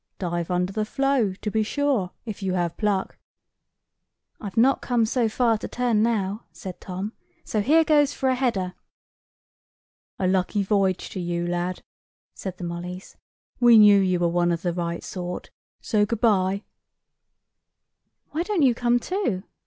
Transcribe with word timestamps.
"Dive 0.17 0.49
under 0.49 0.73
the 0.73 0.83
floe, 0.83 1.35
to 1.43 1.51
be 1.51 1.61
sure, 1.61 2.09
if 2.25 2.41
you 2.41 2.53
have 2.55 2.75
pluck." 2.75 3.19
"I've 4.39 4.57
not 4.57 4.81
come 4.81 5.05
so 5.05 5.29
far 5.29 5.59
to 5.59 5.67
turn 5.67 6.01
now," 6.01 6.45
said 6.51 6.81
Tom; 6.81 7.13
"so 7.43 7.61
here 7.61 7.83
goes 7.83 8.11
for 8.11 8.27
a 8.27 8.33
header." 8.33 8.73
"A 10.17 10.25
lucky 10.27 10.63
voyage 10.63 11.11
to 11.11 11.19
you, 11.19 11.45
lad," 11.45 11.83
said 12.33 12.57
the 12.57 12.63
mollys; 12.63 13.15
"we 13.59 13.77
knew 13.77 13.99
you 13.99 14.17
were 14.19 14.27
one 14.27 14.51
of 14.51 14.63
the 14.63 14.73
right 14.73 15.03
sort. 15.03 15.51
So 15.81 16.07
good 16.07 16.19
bye." 16.21 16.63
"Why 18.31 18.41
don't 18.41 18.63
you 18.63 18.73
come 18.73 18.97
too?" 18.97 19.43